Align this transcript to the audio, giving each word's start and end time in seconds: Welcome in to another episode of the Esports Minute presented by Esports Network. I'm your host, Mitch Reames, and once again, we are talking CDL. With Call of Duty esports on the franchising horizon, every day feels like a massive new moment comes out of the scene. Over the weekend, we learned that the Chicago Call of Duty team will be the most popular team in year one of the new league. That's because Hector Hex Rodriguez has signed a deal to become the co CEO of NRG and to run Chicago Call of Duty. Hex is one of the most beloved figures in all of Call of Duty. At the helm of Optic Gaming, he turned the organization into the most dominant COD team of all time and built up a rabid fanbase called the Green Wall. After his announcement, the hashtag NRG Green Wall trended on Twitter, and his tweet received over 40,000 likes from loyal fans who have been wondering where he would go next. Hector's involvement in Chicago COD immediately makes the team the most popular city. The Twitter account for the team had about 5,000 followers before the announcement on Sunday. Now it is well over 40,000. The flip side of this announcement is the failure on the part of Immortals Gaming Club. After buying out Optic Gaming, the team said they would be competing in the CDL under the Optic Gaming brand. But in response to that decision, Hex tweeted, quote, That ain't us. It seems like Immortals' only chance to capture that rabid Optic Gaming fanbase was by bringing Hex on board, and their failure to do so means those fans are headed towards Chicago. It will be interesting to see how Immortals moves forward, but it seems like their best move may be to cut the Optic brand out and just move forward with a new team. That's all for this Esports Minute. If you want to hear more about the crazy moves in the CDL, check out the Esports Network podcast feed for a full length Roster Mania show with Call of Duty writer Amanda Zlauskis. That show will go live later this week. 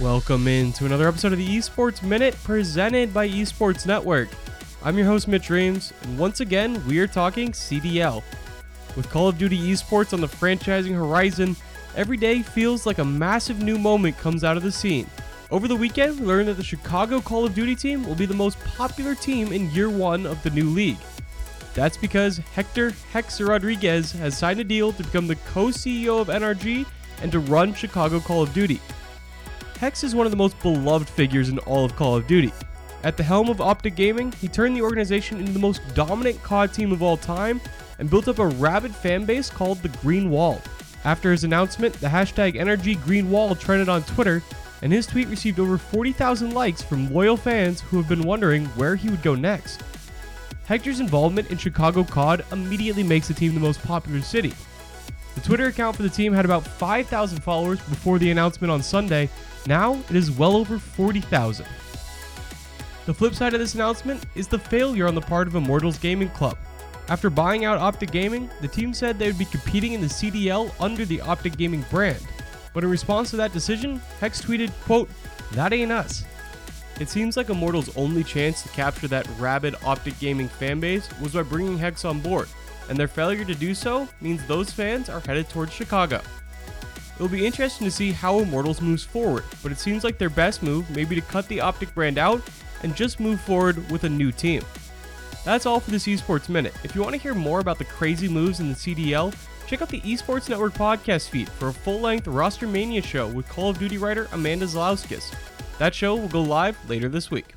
Welcome 0.00 0.48
in 0.48 0.72
to 0.74 0.86
another 0.86 1.06
episode 1.06 1.32
of 1.32 1.38
the 1.38 1.58
Esports 1.58 2.02
Minute 2.02 2.34
presented 2.42 3.12
by 3.12 3.28
Esports 3.28 3.84
Network. 3.84 4.30
I'm 4.82 4.96
your 4.96 5.06
host, 5.06 5.28
Mitch 5.28 5.50
Reames, 5.50 5.92
and 6.00 6.18
once 6.18 6.40
again, 6.40 6.82
we 6.86 6.98
are 7.00 7.06
talking 7.06 7.52
CDL. 7.52 8.22
With 8.96 9.10
Call 9.10 9.28
of 9.28 9.36
Duty 9.36 9.58
esports 9.58 10.14
on 10.14 10.22
the 10.22 10.26
franchising 10.26 10.94
horizon, 10.94 11.54
every 11.96 12.16
day 12.16 12.40
feels 12.40 12.86
like 12.86 12.96
a 12.96 13.04
massive 13.04 13.62
new 13.62 13.76
moment 13.76 14.16
comes 14.16 14.42
out 14.42 14.56
of 14.56 14.62
the 14.62 14.72
scene. 14.72 15.06
Over 15.50 15.68
the 15.68 15.76
weekend, 15.76 16.18
we 16.18 16.24
learned 16.24 16.48
that 16.48 16.56
the 16.56 16.64
Chicago 16.64 17.20
Call 17.20 17.44
of 17.44 17.54
Duty 17.54 17.76
team 17.76 18.02
will 18.06 18.14
be 18.14 18.24
the 18.24 18.32
most 18.32 18.58
popular 18.60 19.14
team 19.14 19.52
in 19.52 19.70
year 19.72 19.90
one 19.90 20.24
of 20.24 20.42
the 20.42 20.50
new 20.50 20.70
league. 20.70 20.96
That's 21.74 21.98
because 21.98 22.38
Hector 22.38 22.94
Hex 23.12 23.38
Rodriguez 23.38 24.12
has 24.12 24.38
signed 24.38 24.60
a 24.60 24.64
deal 24.64 24.94
to 24.94 25.02
become 25.02 25.26
the 25.26 25.36
co 25.52 25.66
CEO 25.66 26.22
of 26.22 26.28
NRG 26.28 26.86
and 27.20 27.30
to 27.32 27.38
run 27.38 27.74
Chicago 27.74 28.18
Call 28.18 28.42
of 28.42 28.54
Duty. 28.54 28.80
Hex 29.80 30.04
is 30.04 30.14
one 30.14 30.26
of 30.26 30.30
the 30.30 30.36
most 30.36 30.60
beloved 30.60 31.08
figures 31.08 31.48
in 31.48 31.58
all 31.60 31.86
of 31.86 31.96
Call 31.96 32.14
of 32.14 32.26
Duty. 32.26 32.52
At 33.02 33.16
the 33.16 33.22
helm 33.22 33.48
of 33.48 33.62
Optic 33.62 33.94
Gaming, 33.94 34.30
he 34.32 34.46
turned 34.46 34.76
the 34.76 34.82
organization 34.82 35.38
into 35.38 35.52
the 35.52 35.58
most 35.58 35.80
dominant 35.94 36.42
COD 36.42 36.74
team 36.74 36.92
of 36.92 37.02
all 37.02 37.16
time 37.16 37.62
and 37.98 38.10
built 38.10 38.28
up 38.28 38.40
a 38.40 38.46
rabid 38.46 38.92
fanbase 38.92 39.50
called 39.50 39.78
the 39.78 39.88
Green 40.02 40.28
Wall. 40.28 40.60
After 41.04 41.32
his 41.32 41.44
announcement, 41.44 41.94
the 41.94 42.08
hashtag 42.08 42.56
NRG 42.56 43.02
Green 43.04 43.30
Wall 43.30 43.54
trended 43.54 43.88
on 43.88 44.02
Twitter, 44.02 44.42
and 44.82 44.92
his 44.92 45.06
tweet 45.06 45.28
received 45.28 45.58
over 45.58 45.78
40,000 45.78 46.52
likes 46.52 46.82
from 46.82 47.10
loyal 47.10 47.38
fans 47.38 47.80
who 47.80 47.96
have 47.96 48.06
been 48.06 48.24
wondering 48.24 48.66
where 48.76 48.96
he 48.96 49.08
would 49.08 49.22
go 49.22 49.34
next. 49.34 49.82
Hector's 50.66 51.00
involvement 51.00 51.50
in 51.50 51.56
Chicago 51.56 52.04
COD 52.04 52.44
immediately 52.52 53.02
makes 53.02 53.28
the 53.28 53.34
team 53.34 53.54
the 53.54 53.60
most 53.60 53.82
popular 53.82 54.20
city. 54.20 54.52
The 55.34 55.40
Twitter 55.40 55.66
account 55.66 55.96
for 55.96 56.02
the 56.02 56.08
team 56.08 56.32
had 56.32 56.44
about 56.44 56.66
5,000 56.66 57.40
followers 57.42 57.80
before 57.80 58.18
the 58.18 58.30
announcement 58.30 58.70
on 58.70 58.82
Sunday. 58.82 59.28
Now 59.66 60.00
it 60.10 60.16
is 60.16 60.30
well 60.30 60.56
over 60.56 60.78
40,000. 60.78 61.66
The 63.06 63.14
flip 63.14 63.34
side 63.34 63.54
of 63.54 63.60
this 63.60 63.74
announcement 63.74 64.24
is 64.34 64.48
the 64.48 64.58
failure 64.58 65.06
on 65.06 65.14
the 65.14 65.20
part 65.20 65.48
of 65.48 65.54
Immortals 65.54 65.98
Gaming 65.98 66.30
Club. 66.30 66.56
After 67.08 67.28
buying 67.28 67.64
out 67.64 67.78
Optic 67.78 68.12
Gaming, 68.12 68.48
the 68.60 68.68
team 68.68 68.94
said 68.94 69.18
they 69.18 69.26
would 69.26 69.38
be 69.38 69.44
competing 69.46 69.94
in 69.94 70.00
the 70.00 70.06
CDL 70.06 70.72
under 70.78 71.04
the 71.04 71.20
Optic 71.20 71.56
Gaming 71.56 71.84
brand. 71.90 72.20
But 72.72 72.84
in 72.84 72.90
response 72.90 73.30
to 73.30 73.36
that 73.36 73.52
decision, 73.52 74.00
Hex 74.20 74.40
tweeted, 74.40 74.70
quote, 74.84 75.10
That 75.52 75.72
ain't 75.72 75.90
us. 75.90 76.24
It 77.00 77.08
seems 77.08 77.36
like 77.36 77.48
Immortals' 77.48 77.96
only 77.96 78.22
chance 78.22 78.62
to 78.62 78.68
capture 78.68 79.08
that 79.08 79.26
rabid 79.38 79.74
Optic 79.84 80.18
Gaming 80.20 80.48
fanbase 80.48 81.18
was 81.20 81.32
by 81.32 81.42
bringing 81.42 81.78
Hex 81.78 82.04
on 82.04 82.20
board, 82.20 82.48
and 82.88 82.98
their 82.98 83.08
failure 83.08 83.44
to 83.44 83.54
do 83.54 83.74
so 83.74 84.08
means 84.20 84.44
those 84.46 84.72
fans 84.72 85.08
are 85.08 85.20
headed 85.20 85.48
towards 85.48 85.72
Chicago. 85.72 86.20
It 87.20 87.22
will 87.22 87.28
be 87.28 87.44
interesting 87.44 87.84
to 87.86 87.90
see 87.90 88.12
how 88.12 88.38
Immortals 88.38 88.80
moves 88.80 89.04
forward, 89.04 89.44
but 89.62 89.70
it 89.70 89.78
seems 89.78 90.04
like 90.04 90.16
their 90.16 90.30
best 90.30 90.62
move 90.62 90.88
may 90.90 91.04
be 91.04 91.14
to 91.14 91.20
cut 91.20 91.46
the 91.48 91.60
Optic 91.60 91.94
brand 91.94 92.16
out 92.16 92.42
and 92.82 92.96
just 92.96 93.20
move 93.20 93.40
forward 93.42 93.90
with 93.90 94.04
a 94.04 94.08
new 94.08 94.32
team. 94.32 94.62
That's 95.44 95.66
all 95.66 95.80
for 95.80 95.90
this 95.90 96.06
Esports 96.06 96.48
Minute. 96.48 96.74
If 96.82 96.94
you 96.94 97.02
want 97.02 97.14
to 97.14 97.20
hear 97.20 97.34
more 97.34 97.60
about 97.60 97.78
the 97.78 97.84
crazy 97.84 98.28
moves 98.28 98.60
in 98.60 98.68
the 98.70 98.74
CDL, 98.74 99.34
check 99.66 99.82
out 99.82 99.88
the 99.88 100.00
Esports 100.00 100.48
Network 100.48 100.74
podcast 100.74 101.28
feed 101.28 101.48
for 101.48 101.68
a 101.68 101.72
full 101.72 102.00
length 102.00 102.26
Roster 102.26 102.66
Mania 102.66 103.02
show 103.02 103.28
with 103.28 103.48
Call 103.48 103.70
of 103.70 103.78
Duty 103.78 103.98
writer 103.98 104.28
Amanda 104.32 104.66
Zlauskis. 104.66 105.34
That 105.78 105.94
show 105.94 106.16
will 106.16 106.28
go 106.28 106.42
live 106.42 106.76
later 106.88 107.08
this 107.08 107.30
week. 107.30 107.54